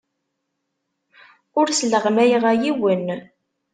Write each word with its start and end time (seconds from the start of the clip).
Ur 1.59 1.67
sleɣmayeɣ 1.79 2.45
yiwen. 2.61 3.05